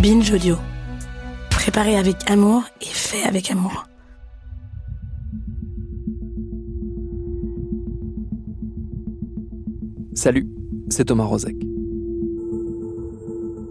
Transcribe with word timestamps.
Binge 0.00 0.30
Audio. 0.32 0.56
Préparé 1.50 1.96
avec 1.96 2.30
amour 2.30 2.62
et 2.80 2.84
fait 2.84 3.24
avec 3.24 3.50
amour. 3.50 3.88
Salut, 10.14 10.48
c'est 10.88 11.06
Thomas 11.06 11.24
Rozek. 11.24 11.56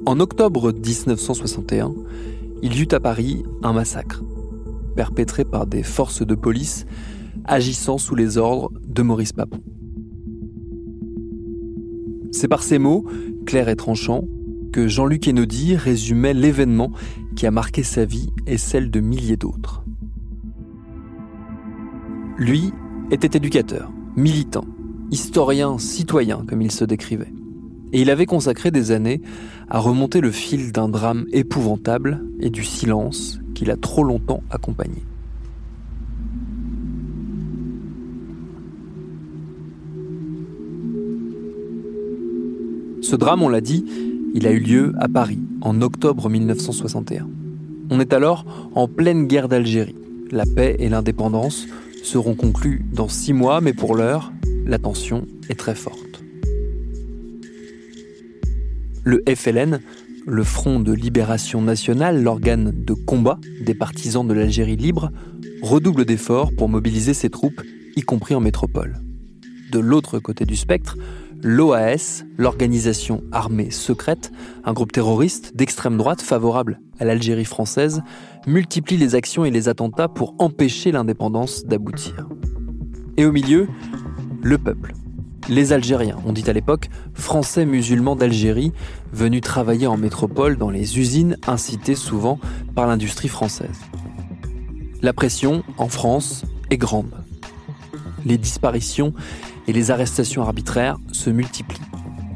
En 0.05 0.19
octobre 0.19 0.73
1961, 0.73 1.93
il 2.61 2.75
y 2.75 2.81
eut 2.81 2.87
à 2.91 2.99
Paris 2.99 3.43
un 3.63 3.71
massacre, 3.71 4.21
perpétré 4.97 5.45
par 5.45 5.65
des 5.65 5.83
forces 5.83 6.27
de 6.27 6.35
police 6.35 6.85
agissant 7.45 7.97
sous 7.97 8.15
les 8.15 8.37
ordres 8.37 8.73
de 8.85 9.01
Maurice 9.01 9.31
Papon. 9.31 9.61
C'est 12.33 12.49
par 12.49 12.63
ces 12.63 12.79
mots, 12.79 13.05
clairs 13.45 13.69
et 13.69 13.77
tranchants, 13.77 14.25
Jean-Luc 14.85 15.21
Kennedy 15.21 15.75
résumait 15.75 16.35
l'événement 16.35 16.91
qui 17.35 17.47
a 17.47 17.51
marqué 17.51 17.81
sa 17.81 18.05
vie 18.05 18.29
et 18.45 18.57
celle 18.57 18.91
de 18.91 18.99
milliers 18.99 19.37
d'autres. 19.37 19.83
Lui 22.37 22.71
était 23.09 23.37
éducateur, 23.37 23.91
militant, 24.15 24.65
historien, 25.09 25.79
citoyen, 25.79 26.43
comme 26.47 26.61
il 26.61 26.71
se 26.71 26.85
décrivait. 26.85 27.33
Et 27.93 28.01
il 28.01 28.11
avait 28.11 28.25
consacré 28.25 28.69
des 28.69 28.91
années 28.91 29.21
à 29.69 29.79
remonter 29.79 30.21
le 30.21 30.29
fil 30.29 30.71
d'un 30.71 30.89
drame 30.89 31.25
épouvantable 31.31 32.23
et 32.39 32.49
du 32.49 32.63
silence 32.63 33.39
qui 33.55 33.65
l'a 33.65 33.77
trop 33.77 34.03
longtemps 34.03 34.43
accompagné. 34.51 35.01
Ce 43.01 43.15
drame, 43.15 43.41
on 43.41 43.47
l'a 43.47 43.61
dit, 43.61 43.85
il 44.37 44.45
a 44.45 44.51
eu 44.51 44.59
lieu 44.59 44.93
à 44.99 45.07
Paris 45.07 45.39
en 45.61 45.81
octobre 45.81 46.29
1961. 46.29 47.27
On 47.89 47.99
est 47.99 48.13
alors 48.13 48.45
en 48.75 48.87
pleine 48.87 49.25
guerre 49.25 49.47
d'Algérie. 49.47 49.95
La 50.29 50.45
paix 50.45 50.75
et 50.77 50.89
l'indépendance 50.89 51.65
seront 52.03 52.35
conclues 52.35 52.85
dans 52.93 53.07
six 53.07 53.33
mois, 53.33 53.61
mais 53.61 53.73
pour 53.73 53.95
l'heure, 53.95 54.31
la 54.67 54.77
tension 54.77 55.25
est 55.49 55.55
très 55.55 55.73
forte. 55.73 56.21
Le 59.03 59.23
FLN, 59.27 59.79
le 60.27 60.43
Front 60.43 60.81
de 60.81 60.93
Libération 60.93 61.63
Nationale, 61.63 62.21
l'organe 62.21 62.71
de 62.75 62.93
combat 62.93 63.39
des 63.65 63.73
partisans 63.73 64.27
de 64.27 64.35
l'Algérie 64.35 64.75
libre, 64.75 65.09
redouble 65.63 66.05
d'efforts 66.05 66.51
pour 66.55 66.69
mobiliser 66.69 67.15
ses 67.15 67.31
troupes, 67.31 67.63
y 67.95 68.01
compris 68.01 68.35
en 68.35 68.39
métropole. 68.39 68.97
De 69.71 69.79
l'autre 69.79 70.19
côté 70.19 70.45
du 70.45 70.55
spectre, 70.55 70.95
l'OAS, 71.43 72.23
l'organisation 72.37 73.23
armée 73.31 73.71
secrète, 73.71 74.31
un 74.63 74.73
groupe 74.73 74.91
terroriste 74.91 75.55
d'extrême 75.55 75.97
droite 75.97 76.21
favorable 76.21 76.79
à 76.99 77.05
l'Algérie 77.05 77.45
française, 77.45 78.01
multiplie 78.45 78.97
les 78.97 79.15
actions 79.15 79.45
et 79.45 79.51
les 79.51 79.69
attentats 79.69 80.07
pour 80.07 80.35
empêcher 80.39 80.91
l'indépendance 80.91 81.65
d'aboutir. 81.65 82.27
Et 83.17 83.25
au 83.25 83.31
milieu, 83.31 83.67
le 84.41 84.57
peuple. 84.57 84.93
Les 85.49 85.71
Algériens, 85.71 86.17
on 86.25 86.33
dit 86.33 86.49
à 86.49 86.53
l'époque 86.53 86.89
Français 87.13 87.65
musulmans 87.65 88.15
d'Algérie, 88.15 88.73
venus 89.13 89.41
travailler 89.41 89.87
en 89.87 89.95
métropole 89.95 90.57
dans 90.57 90.69
les 90.69 90.99
usines 90.99 91.37
incitées 91.47 91.95
souvent 91.95 92.39
par 92.75 92.85
l'industrie 92.87 93.29
française. 93.29 93.79
La 95.01 95.13
pression, 95.13 95.63
en 95.77 95.87
France, 95.87 96.43
est 96.69 96.77
grande. 96.77 97.11
Les 98.25 98.37
disparitions 98.37 99.13
et 99.67 99.73
les 99.73 99.91
arrestations 99.91 100.41
arbitraires 100.41 100.97
se 101.11 101.29
multiplient. 101.29 101.81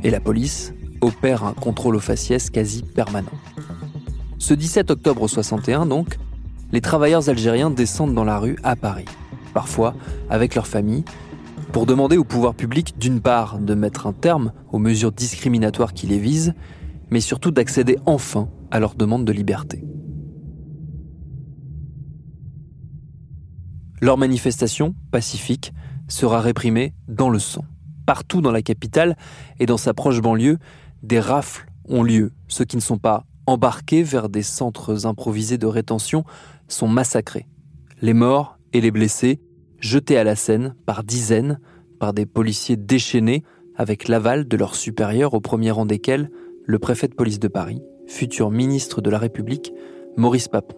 Et 0.03 0.09
la 0.09 0.19
police 0.19 0.73
opère 1.01 1.43
un 1.43 1.53
contrôle 1.53 1.95
aux 1.95 2.01
faciès 2.01 2.49
quasi 2.49 2.83
permanent. 2.83 3.31
Ce 4.37 4.53
17 4.53 4.91
octobre 4.91 5.27
61, 5.27 5.85
donc, 5.85 6.17
les 6.71 6.81
travailleurs 6.81 7.29
algériens 7.29 7.69
descendent 7.69 8.13
dans 8.13 8.23
la 8.23 8.39
rue 8.39 8.57
à 8.63 8.75
Paris, 8.75 9.05
parfois 9.53 9.93
avec 10.29 10.55
leur 10.55 10.67
famille, 10.67 11.03
pour 11.71 11.85
demander 11.85 12.17
au 12.17 12.23
pouvoir 12.23 12.53
public 12.53 12.97
d'une 12.97 13.21
part 13.21 13.59
de 13.59 13.73
mettre 13.75 14.07
un 14.07 14.13
terme 14.13 14.51
aux 14.71 14.79
mesures 14.79 15.11
discriminatoires 15.11 15.93
qui 15.93 16.07
les 16.07 16.19
visent, 16.19 16.53
mais 17.11 17.21
surtout 17.21 17.51
d'accéder 17.51 17.97
enfin 18.05 18.49
à 18.71 18.79
leur 18.79 18.95
demande 18.95 19.25
de 19.25 19.31
liberté. 19.31 19.83
Leur 24.01 24.17
manifestation, 24.17 24.95
pacifique, 25.11 25.73
sera 26.11 26.41
réprimée 26.41 26.93
dans 27.07 27.29
le 27.29 27.39
sang. 27.39 27.65
Partout 28.05 28.41
dans 28.41 28.51
la 28.51 28.61
capitale 28.61 29.15
et 29.59 29.65
dans 29.65 29.77
sa 29.77 29.93
proche 29.93 30.21
banlieue, 30.21 30.57
des 31.03 31.19
rafles 31.19 31.67
ont 31.87 32.03
lieu. 32.03 32.31
Ceux 32.47 32.65
qui 32.65 32.75
ne 32.75 32.81
sont 32.81 32.97
pas 32.97 33.25
embarqués 33.47 34.03
vers 34.03 34.29
des 34.29 34.43
centres 34.43 35.05
improvisés 35.05 35.57
de 35.57 35.67
rétention 35.67 36.23
sont 36.67 36.87
massacrés. 36.87 37.47
Les 38.01 38.13
morts 38.13 38.57
et 38.73 38.81
les 38.81 38.91
blessés 38.91 39.39
jetés 39.79 40.17
à 40.17 40.23
la 40.23 40.35
Seine 40.35 40.75
par 40.85 41.03
dizaines 41.03 41.59
par 41.99 42.13
des 42.13 42.25
policiers 42.25 42.77
déchaînés 42.77 43.43
avec 43.75 44.07
l'aval 44.07 44.47
de 44.47 44.57
leurs 44.57 44.75
supérieurs 44.75 45.33
au 45.33 45.39
premier 45.39 45.71
rang 45.71 45.85
desquels 45.85 46.29
le 46.65 46.79
préfet 46.79 47.07
de 47.07 47.15
police 47.15 47.39
de 47.39 47.47
Paris, 47.47 47.81
futur 48.07 48.51
ministre 48.51 49.01
de 49.01 49.09
la 49.09 49.17
République, 49.17 49.73
Maurice 50.17 50.47
Papon. 50.47 50.75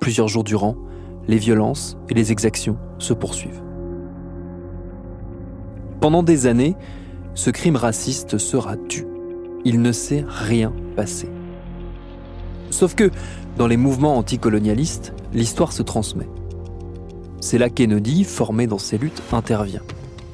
Plusieurs 0.00 0.28
jours 0.28 0.44
durant, 0.44 0.76
les 1.28 1.38
violences 1.38 1.96
et 2.08 2.14
les 2.14 2.32
exactions 2.32 2.76
se 2.98 3.12
poursuivent. 3.12 3.62
Pendant 6.00 6.22
des 6.22 6.46
années, 6.46 6.76
ce 7.34 7.50
crime 7.50 7.76
raciste 7.76 8.38
sera 8.38 8.76
tu. 8.88 9.06
Il 9.64 9.82
ne 9.82 9.92
s'est 9.92 10.24
rien 10.26 10.72
passé. 10.96 11.28
Sauf 12.70 12.94
que, 12.94 13.10
dans 13.58 13.66
les 13.66 13.76
mouvements 13.76 14.16
anticolonialistes, 14.16 15.12
l'histoire 15.34 15.72
se 15.72 15.82
transmet. 15.82 16.28
C'est 17.40 17.58
là 17.58 17.68
Kennedy, 17.68 18.24
formé 18.24 18.66
dans 18.66 18.78
ces 18.78 18.98
luttes, 18.98 19.22
intervient. 19.32 19.82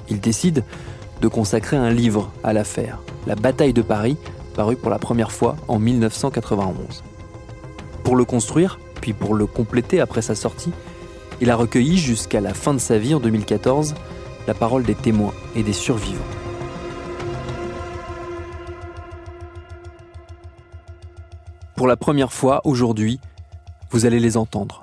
Il 0.09 0.21
décide 0.21 0.65
de 1.21 1.29
consacrer 1.29 1.77
un 1.77 1.91
livre 1.91 2.31
à 2.45 2.53
l'affaire, 2.53 3.01
La 3.27 3.35
bataille 3.35 3.73
de 3.73 3.83
Paris, 3.83 4.17
paru 4.55 4.77
pour 4.77 4.91
la 4.91 4.99
première 4.99 5.33
fois 5.33 5.57
en 5.69 5.79
1991. 5.79 7.03
Pour 8.05 8.17
le 8.17 8.25
construire, 8.25 8.79
puis 9.01 9.13
pour 9.13 9.35
le 9.35 9.47
compléter 9.47 10.01
après 10.01 10.23
sa 10.23 10.35
sortie, 10.35 10.73
il 11.41 11.51
a 11.51 11.57
recueilli 11.57 11.99
jusqu'à 11.99 12.41
la 12.41 12.55
fin 12.55 12.75
de 12.75 12.79
sa 12.79 12.99
vie 12.99 13.15
en 13.15 13.21
2014 13.21 13.95
la 14.47 14.55
parole 14.55 14.85
des 14.85 14.95
témoins 14.95 15.35
et 15.55 15.63
des 15.63 15.73
survivants. 15.73 16.25
Pour 21.75 21.87
la 21.87 21.97
première 21.97 22.33
fois 22.33 22.63
aujourd'hui, 22.65 23.21
vous 23.91 24.07
allez 24.07 24.21
les 24.21 24.37
entendre 24.37 24.83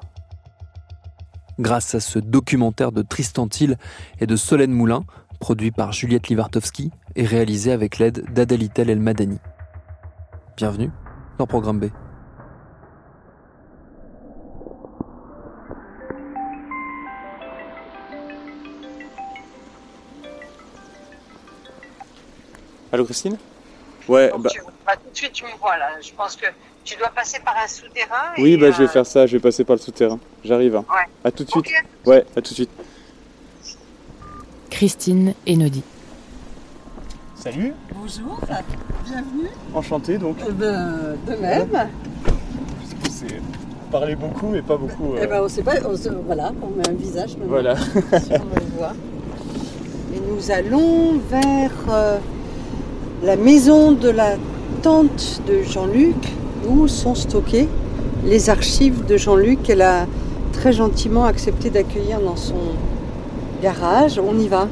grâce 1.59 1.95
à 1.95 1.99
ce 1.99 2.19
documentaire 2.19 2.91
de 2.91 3.01
Tristan 3.01 3.47
Thiel 3.47 3.77
et 4.19 4.27
de 4.27 4.35
Solène 4.35 4.71
Moulin, 4.71 5.03
produit 5.39 5.71
par 5.71 5.91
Juliette 5.91 6.29
Livartowski 6.29 6.91
et 7.15 7.25
réalisé 7.25 7.71
avec 7.71 7.99
l'aide 7.99 8.25
d'Adalitel 8.33 8.89
El 8.89 8.99
Madani. 8.99 9.39
Bienvenue 10.57 10.91
dans 11.37 11.47
Programme 11.47 11.79
B. 11.79 11.85
Allô 22.93 23.05
Christine? 23.05 23.37
Ouais, 24.07 24.31
bah... 24.37 24.51
tout 24.51 25.09
de 25.11 25.17
suite 25.17 25.33
tu 25.33 25.43
me 25.45 25.57
vois 25.59 25.75
là. 25.77 25.99
Je 25.99 26.11
pense 26.13 26.35
que 26.35 26.45
tu 26.83 26.95
dois 26.95 27.09
passer 27.09 27.39
par 27.43 27.55
un 27.57 27.67
souterrain. 27.67 28.33
Oui, 28.37 28.55
bah, 28.55 28.69
je 28.69 28.77
vais 28.77 28.83
euh, 28.83 28.87
faire 28.87 29.05
ça, 29.07 29.25
je 29.25 29.35
vais 29.35 29.39
passer 29.39 29.63
par 29.63 29.77
le 29.77 29.81
souterrain. 29.81 30.19
J'arrive. 30.45 30.75
Hein. 30.75 30.85
Ouais. 30.87 31.09
À 31.23 31.31
tout 31.31 31.43
de 31.43 31.49
suite. 31.49 31.65
Ouais, 32.05 32.23
à 32.35 32.41
tout 32.41 32.51
de 32.51 32.53
suite. 32.53 32.69
Christine 34.69 35.33
et 35.47 35.55
Nodi. 35.55 35.81
Salut. 37.35 37.73
Bonjour, 37.95 38.39
bienvenue. 39.05 39.49
Enchanté 39.73 40.19
donc. 40.19 40.37
Eh 40.47 40.51
ben, 40.51 41.17
de 41.27 41.35
même. 41.37 41.89
C'est 43.09 43.41
parler 43.91 44.15
beaucoup 44.15 44.49
mais 44.49 44.61
pas 44.61 44.77
beaucoup. 44.77 45.15
Eh 45.19 45.25
ben, 45.25 45.41
on 45.41 45.49
sait 45.49 45.63
pas, 45.63 45.79
voilà, 46.27 46.51
on 46.61 46.67
met 46.77 46.87
un 46.87 46.93
visage 46.93 47.37
maintenant. 47.37 47.47
Voilà. 47.47 47.75
si 48.21 48.33
on 48.33 48.55
le 48.55 48.77
voit. 48.77 48.93
Et 50.15 50.19
nous 50.19 50.51
allons 50.51 51.17
vers 51.17 51.71
euh, 51.89 52.19
la 53.23 53.37
maison 53.37 53.93
de 53.93 54.09
la 54.09 54.35
tante 54.81 55.41
de 55.47 55.63
Jean-Luc, 55.63 56.15
où 56.69 56.87
sont 56.87 57.15
stockées 57.15 57.67
les 58.25 58.49
archives 58.49 59.05
de 59.05 59.17
Jean-Luc 59.17 59.63
qu'elle 59.63 59.81
a 59.81 60.05
très 60.51 60.73
gentiment 60.73 61.25
accepté 61.25 61.69
d'accueillir 61.69 62.19
dans 62.19 62.35
son 62.35 62.55
garage. 63.61 64.19
On 64.19 64.37
y 64.37 64.47
va. 64.47 64.67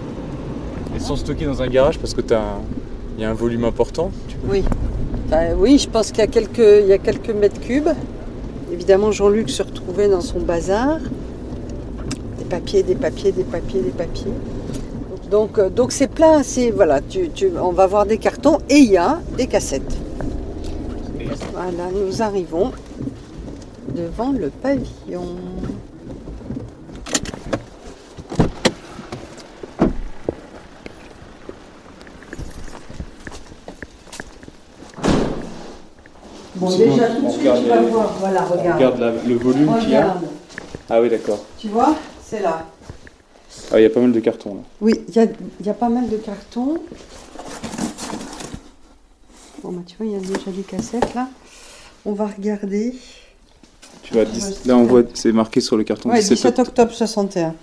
Elles 0.93 1.01
sont 1.01 1.15
stockées 1.15 1.45
dans 1.45 1.61
un 1.61 1.67
garage 1.67 1.97
parce 1.97 2.13
que 2.13 2.21
il 3.17 3.21
y 3.21 3.25
a 3.25 3.29
un 3.29 3.33
volume 3.33 3.65
important. 3.65 4.11
Tu 4.27 4.35
Oui. 4.49 4.63
Enfin, 5.27 5.53
oui, 5.57 5.77
je 5.77 5.87
pense 5.87 6.11
qu'il 6.11 6.19
y 6.19 6.23
a 6.23 6.27
quelques, 6.27 6.81
il 6.81 6.87
y 6.87 6.93
a 6.93 6.97
quelques 6.97 7.29
mètres 7.29 7.59
cubes. 7.61 7.89
Évidemment, 8.71 9.11
Jean-Luc 9.11 9.49
se 9.49 9.63
retrouvait 9.63 10.09
dans 10.09 10.21
son 10.21 10.39
bazar. 10.39 10.97
Des 12.37 12.45
papiers, 12.45 12.83
des 12.83 12.95
papiers, 12.95 13.31
des 13.31 13.43
papiers, 13.43 13.81
des 13.81 13.91
papiers. 13.91 14.31
Donc, 15.31 15.57
euh, 15.57 15.69
donc 15.69 15.91
c'est 15.91 16.07
plein. 16.07 16.43
C'est 16.43 16.69
voilà. 16.71 16.99
Tu, 17.01 17.29
tu- 17.29 17.51
on 17.59 17.71
va 17.71 17.87
voir 17.87 18.05
des 18.05 18.17
cartons 18.17 18.57
et 18.69 18.77
il 18.77 18.91
y 18.91 18.97
a 18.97 19.19
des 19.37 19.47
cassettes. 19.47 19.95
Voilà, 21.53 21.89
nous 21.93 22.21
arrivons 22.21 22.71
devant 23.95 24.31
le 24.31 24.49
pavillon. 24.49 25.35
Bon, 36.55 36.69
déjà 36.77 37.07
tout 37.07 37.25
de 37.25 37.29
suite, 37.31 37.41
tu 37.63 37.69
vas 37.69 37.81
voir. 37.81 38.09
Voilà, 38.19 38.45
On 38.49 38.57
regarde. 38.59 38.77
regarde 38.77 38.99
la- 38.99 39.11
le 39.27 39.35
volume 39.35 39.73
qu'il 39.79 39.89
y 39.91 39.95
a. 39.95 40.15
Ah 40.89 41.01
oui, 41.01 41.09
d'accord. 41.09 41.39
Tu 41.57 41.69
vois, 41.69 41.95
c'est 42.23 42.41
là. 42.41 42.65
Ah, 43.71 43.79
il 43.79 43.83
y 43.83 43.85
a 43.85 43.89
pas 43.89 43.99
mal 44.01 44.11
de 44.11 44.19
cartons 44.19 44.55
là. 44.55 44.61
Oui, 44.81 44.93
il 45.07 45.15
y 45.15 45.65
y 45.65 45.69
a 45.69 45.73
pas 45.73 45.89
mal 45.89 46.09
de 46.09 46.17
cartons. 46.17 46.81
Bon, 49.63 49.71
bah, 49.71 49.81
tu 49.85 49.95
vois, 49.97 50.05
il 50.07 50.11
y 50.13 50.15
a 50.15 50.19
déjà 50.19 50.51
des 50.51 50.63
cassettes 50.63 51.13
là. 51.13 51.29
On 52.03 52.13
va 52.13 52.27
regarder. 52.27 52.95
Tu 54.03 54.13
dix- 54.25 54.65
là 54.65 54.75
on 54.75 54.83
voit, 54.83 55.03
c'est 55.13 55.31
marqué 55.31 55.61
sur 55.61 55.77
le 55.77 55.83
carton 55.83 56.09
Ouais, 56.09 56.19
17 56.19 56.35
17 56.37 56.59
octobre 56.59 56.91
61. 56.91 57.53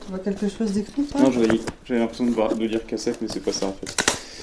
Tu 0.00 0.10
vois 0.10 0.18
quelque 0.18 0.48
chose 0.48 0.72
d'écrit 0.72 1.06
Non, 1.18 1.30
j'avais 1.30 1.60
j'avais 1.84 2.00
l'impression 2.00 2.26
de, 2.26 2.54
de 2.54 2.64
lire 2.66 2.84
cassette, 2.86 3.18
mais 3.22 3.28
c'est 3.32 3.40
pas 3.40 3.52
ça 3.52 3.66
en 3.66 3.72
fait. 3.72 3.94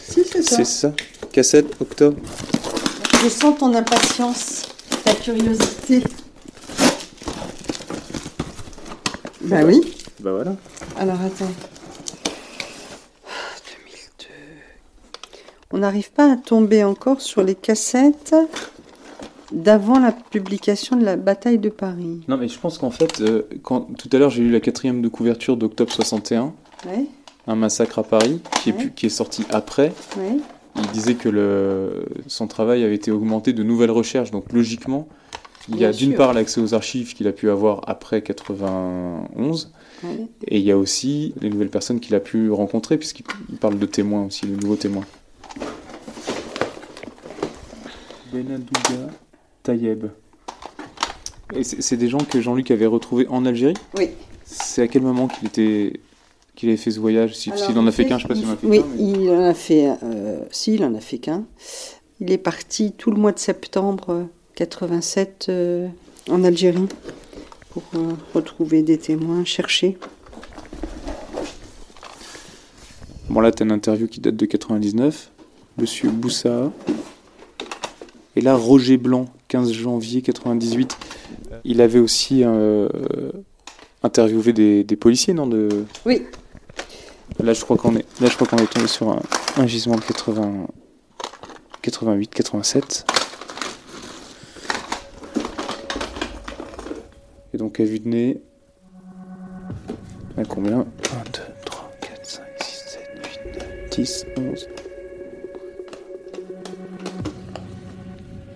Si, 0.09 0.23
c'est 0.23 0.41
ça. 0.41 0.55
C'est 0.55 0.65
ça 0.65 0.93
Cassette, 1.31 1.75
octobre 1.81 2.17
Je 3.21 3.27
sens 3.27 3.57
ton 3.59 3.73
impatience, 3.75 4.63
ta 5.03 5.13
curiosité. 5.13 6.01
Bah 9.47 9.61
oui. 9.65 9.81
Bah 10.19 10.31
voilà. 10.31 10.55
Alors 10.97 11.19
attends. 11.21 11.51
Ah, 13.25 13.29
2002. 13.87 14.25
On 15.71 15.77
n'arrive 15.79 16.11
pas 16.11 16.31
à 16.31 16.35
tomber 16.37 16.83
encore 16.83 17.21
sur 17.21 17.43
les 17.43 17.55
cassettes 17.55 18.35
d'avant 19.51 19.99
la 19.99 20.11
publication 20.11 20.95
de 20.97 21.05
la 21.05 21.15
bataille 21.15 21.57
de 21.59 21.69
Paris. 21.69 22.21
Non, 22.27 22.37
mais 22.37 22.47
je 22.47 22.59
pense 22.59 22.77
qu'en 22.77 22.91
fait, 22.91 23.21
euh, 23.21 23.43
quand, 23.63 23.81
tout 23.97 24.09
à 24.11 24.17
l'heure 24.17 24.29
j'ai 24.29 24.41
lu 24.43 24.51
la 24.51 24.59
quatrième 24.59 25.01
de 25.01 25.07
couverture 25.07 25.55
d'octobre 25.57 25.91
61, 25.91 26.53
Ouais, 26.85 27.05
Un 27.47 27.55
massacre 27.55 27.99
à 27.99 28.03
Paris, 28.03 28.41
qui 28.61 28.69
est, 28.69 28.73
Ouais. 28.73 28.79
pu- 28.83 28.91
qui 28.91 29.05
est 29.07 29.09
sorti 29.09 29.45
après. 29.49 29.93
ouais. 30.17 30.37
Il 30.75 30.87
disait 30.91 31.15
que 31.15 31.27
le, 31.27 32.05
son 32.27 32.45
travail 32.45 32.83
avait 32.83 32.93
été 32.93 33.09
augmenté 33.09 33.51
de 33.51 33.63
nouvelles 33.63 33.89
recherches, 33.89 34.29
donc 34.29 34.53
logiquement, 34.53 35.07
il 35.69 35.77
y 35.77 35.85
a 35.85 35.91
d'une 35.91 36.13
part 36.15 36.33
l'accès 36.33 36.61
aux 36.61 36.73
archives 36.73 37.13
qu'il 37.13 37.27
a 37.27 37.31
pu 37.33 37.49
avoir 37.49 37.81
après 37.87 38.21
91, 38.21 39.71
ouais. 40.03 40.09
et 40.47 40.57
il 40.59 40.63
y 40.63 40.71
a 40.71 40.77
aussi 40.77 41.33
les 41.41 41.49
nouvelles 41.49 41.69
personnes 41.69 41.99
qu'il 41.99 42.15
a 42.15 42.19
pu 42.19 42.49
rencontrer, 42.51 42.97
puisqu'il 42.97 43.25
il 43.49 43.57
parle 43.57 43.77
de 43.79 43.85
témoins 43.85 44.25
aussi, 44.25 44.45
de 44.47 44.55
nouveaux 44.55 44.75
témoins. 44.77 45.05
Benadouga 48.31 49.11
Tayeb. 49.63 50.05
Et 51.55 51.63
c'est 51.63 51.95
des 51.97 52.09
gens 52.09 52.17
que 52.19 52.41
Jean-Luc 52.41 52.71
avait 52.71 52.85
retrouvés 52.85 53.25
en 53.29 53.45
Algérie? 53.45 53.73
Oui. 53.97 54.09
C'est 54.45 54.81
à 54.81 54.87
quel 54.87 55.01
moment 55.01 55.27
qu'il 55.27 55.47
était 55.47 55.99
qu'il 56.55 56.69
avait 56.69 56.77
fait 56.77 56.91
ce 56.91 56.99
voyage? 56.99 57.35
Si- 57.35 57.51
S'il 57.55 57.77
en 57.77 57.87
a 57.87 57.91
fait 57.91 58.05
qu'un, 58.05 58.17
je 58.17 58.23
sais 58.23 58.27
pas 58.27 58.35
s'il 58.35 58.47
en 58.47 58.53
a 58.53 58.55
fait 58.57 58.67
Oui, 58.67 58.79
qu'un. 58.79 58.85
mais- 58.97 59.03
il 59.03 59.29
en 59.29 59.43
a 59.43 59.53
fait. 59.53 59.93
Euh, 60.03 60.39
si, 60.51 60.73
il 60.75 60.83
en 60.83 60.93
a 60.95 60.99
fait 60.99 61.19
qu'un. 61.19 61.45
Il 62.19 62.31
est 62.31 62.37
parti 62.37 62.91
tout 62.93 63.11
le 63.11 63.17
mois 63.17 63.31
de 63.31 63.39
septembre 63.39 64.09
euh, 64.09 64.23
87 64.57 65.45
euh, 65.49 65.87
en 66.31 66.43
Algérie 66.43 66.87
pour 67.69 67.83
euh, 67.93 68.13
retrouver 68.33 68.81
des 68.81 68.97
témoins, 68.97 69.45
chercher. 69.45 69.99
Bon, 73.29 73.39
là, 73.39 73.51
t'as 73.51 73.65
une 73.65 73.71
interview 73.71 74.07
qui 74.07 74.19
date 74.19 74.35
de 74.35 74.45
99. 74.47 75.29
Monsieur 75.77 76.09
Boussa. 76.09 76.71
Et 78.35 78.41
là, 78.41 78.55
Roger 78.55 78.97
Blanc, 78.97 79.27
15 79.49 79.71
janvier 79.73 80.23
98. 80.23 80.97
Il 81.63 81.79
avait 81.79 81.99
aussi 81.99 82.41
euh, 82.43 82.89
interviewé 84.01 84.53
des, 84.53 84.83
des 84.83 84.95
policiers, 84.95 85.35
non 85.35 85.45
de... 85.45 85.85
Oui. 86.07 86.23
Là, 87.43 87.53
je 87.53 87.61
crois 87.61 87.77
qu'on 87.77 87.95
est, 87.95 88.05
là, 88.19 88.27
je 88.27 88.33
crois 88.33 88.47
qu'on 88.47 88.57
est 88.57 88.73
tombé 88.73 88.87
sur 88.87 89.09
un, 89.09 89.21
un 89.57 89.67
gisement 89.67 89.97
de 89.97 90.01
80, 90.01 90.65
88, 91.83 92.31
87. 92.33 93.05
Et 97.57 97.59
donc, 97.59 97.79
à 97.79 97.85
vue 97.85 97.99
de 97.99 98.07
nez, 98.07 98.39
à 100.37 100.45
combien? 100.45 100.81
1, 100.81 100.83
2, 100.83 100.85
3, 101.65 101.91
4, 102.01 102.19
5, 102.23 102.43
6, 102.59 102.83
7, 102.85 103.09
8, 103.15 103.55
9, 103.55 103.89
10, 103.89 104.25
11. 104.37 104.67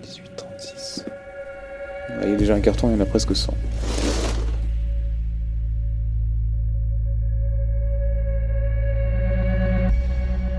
18, 0.03 0.35
36. 0.37 1.05
Ouais, 2.09 2.15
Il 2.25 2.29
y 2.29 2.33
a 2.33 2.37
déjà 2.37 2.53
un 2.53 2.59
carton, 2.59 2.89
il 2.89 2.93
y 2.93 2.95
en 2.95 2.99
a 2.99 3.07
presque 3.07 3.35
100. 3.35 3.51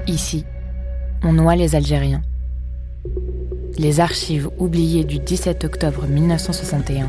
Ici, 0.09 0.45
on 1.23 1.33
noie 1.35 1.55
les 1.55 1.77
Algériens. 1.77 2.23
Les 3.79 4.01
archives 4.01 4.51
oubliées 4.59 5.05
du 5.05 5.21
17 5.21 5.63
octobre 5.63 6.09
1961. 6.09 7.09